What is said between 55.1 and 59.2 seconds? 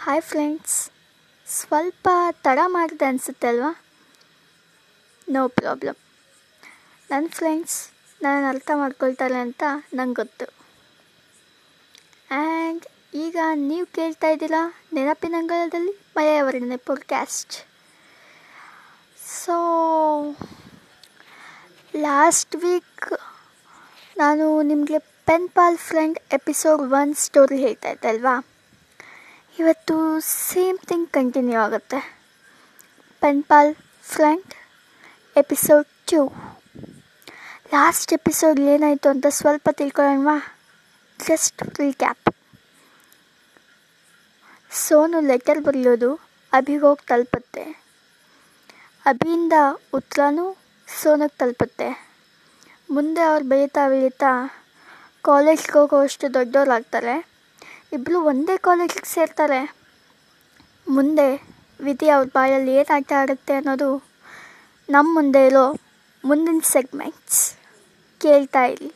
ಕಾಲೇಜ್ಗೆ ಹೋಗೋವಷ್ಟು ದೊಡ್ಡವರಾಗ್ತಾರೆ ಇಬ್ಬರು ಒಂದೇ ಕಾಲೇಜಿಗೆ